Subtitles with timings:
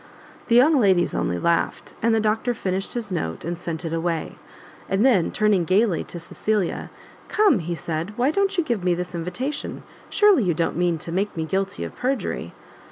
[0.47, 4.35] The young ladies only laughed, and the doctor finished his note, and sent it away;
[4.89, 6.89] and then, turning gaily to Cecilia,
[7.27, 9.83] "Come," he said, "why don't you give me this invitation?
[10.09, 12.55] surely you don't mean to make me guilty of perjury?"